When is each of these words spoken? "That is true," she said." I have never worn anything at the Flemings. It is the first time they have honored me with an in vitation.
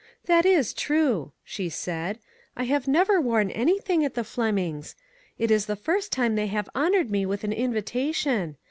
"That 0.25 0.47
is 0.47 0.73
true," 0.73 1.31
she 1.43 1.69
said." 1.69 2.17
I 2.57 2.63
have 2.63 2.87
never 2.87 3.21
worn 3.21 3.51
anything 3.51 4.03
at 4.03 4.15
the 4.15 4.23
Flemings. 4.23 4.95
It 5.37 5.51
is 5.51 5.67
the 5.67 5.75
first 5.75 6.11
time 6.11 6.33
they 6.33 6.47
have 6.47 6.67
honored 6.73 7.11
me 7.11 7.23
with 7.27 7.43
an 7.43 7.53
in 7.53 7.71
vitation. 7.71 8.55